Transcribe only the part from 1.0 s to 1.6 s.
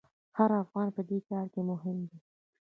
دې کار